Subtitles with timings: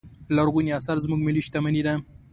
[0.35, 1.93] لرغوني اثار زموږ ملي شتمنې ده.